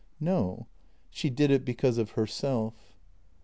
[0.19, 0.65] ""No;
[1.11, 2.95] she did it because of herself."